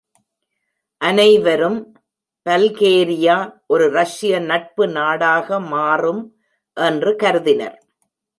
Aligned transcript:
அனைவரும் 1.01 1.77
பல்கேரியா 2.45 3.35
ஒரு 3.67 3.85
ரஷ்ய 3.91 4.39
நட்பு 4.39 4.87
நாடாக 4.87 5.59
மாறும் 5.59 6.23
என்று 6.77 7.15
கருதினர். 7.15 7.77